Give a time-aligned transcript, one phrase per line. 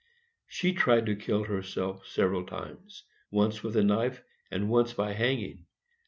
[0.47, 5.67] She tried to kill herself several times, once with a knife and once by hanging.